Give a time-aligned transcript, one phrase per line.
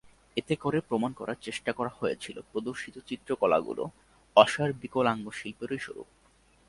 [0.37, 3.83] এতে করে প্রমাণ করার চেষ্টা করা হয়েছিল প্রদর্শিত চিত্রকলাগুলো
[4.37, 6.07] অসাড়-বিকলাঙ্গ শিল্পেরই স্বরূপ।